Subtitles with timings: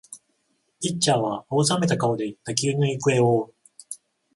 [0.79, 3.55] ピッチャーは青ざめた顔で打球の行方を追う